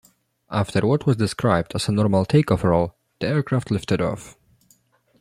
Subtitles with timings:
[0.49, 4.35] After what was described as a normal takeoff roll, the aircraft lifted off.